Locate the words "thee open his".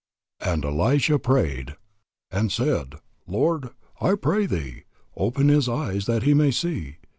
4.47-5.69